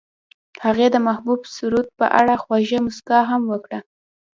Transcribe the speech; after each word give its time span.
هغې 0.65 0.87
د 0.91 0.97
محبوب 1.07 1.39
سرود 1.55 1.87
په 1.99 2.05
اړه 2.19 2.33
خوږه 2.43 2.79
موسکا 2.85 3.19
هم 3.29 3.41
وکړه. 3.51 3.79